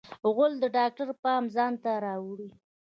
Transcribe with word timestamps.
غول 0.35 0.53
د 0.59 0.63
ډاکټر 0.75 1.09
پام 1.23 1.43
ځانته 1.55 1.89
اړوي. 1.97 2.49